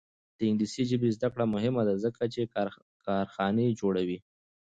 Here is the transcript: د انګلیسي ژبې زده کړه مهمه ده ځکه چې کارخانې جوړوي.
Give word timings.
د 0.37 0.39
انګلیسي 0.49 0.83
ژبې 0.89 1.09
زده 1.17 1.27
کړه 1.33 1.45
مهمه 1.53 1.81
ده 1.87 1.93
ځکه 2.03 2.23
چې 2.33 2.51
کارخانې 3.05 3.67
جوړوي. 3.79 4.19